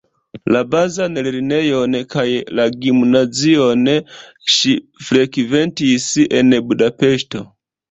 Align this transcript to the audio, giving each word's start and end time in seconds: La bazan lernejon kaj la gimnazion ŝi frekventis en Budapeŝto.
La 0.53 0.59
bazan 0.75 1.19
lernejon 1.27 1.97
kaj 2.13 2.23
la 2.61 2.65
gimnazion 2.87 3.85
ŝi 4.55 4.75
frekventis 5.13 6.11
en 6.43 6.61
Budapeŝto. 6.73 7.47